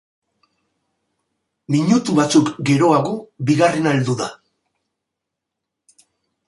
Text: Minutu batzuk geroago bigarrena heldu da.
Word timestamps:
Minutu 1.75 2.15
batzuk 2.21 2.49
geroago 2.71 3.13
bigarrena 3.51 3.93
heldu 3.99 4.19
da. 4.25 4.35